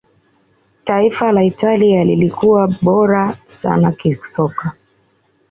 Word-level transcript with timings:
taifa 0.85 1.31
la 1.31 1.43
italia 1.43 2.03
lilikuwa 2.03 2.75
bora 2.81 3.37
sana 3.61 3.91
kisoka 3.91 4.71